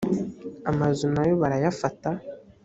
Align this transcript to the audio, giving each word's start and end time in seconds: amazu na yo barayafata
amazu 0.71 1.05
na 1.15 1.23
yo 1.27 1.33
barayafata 1.41 2.09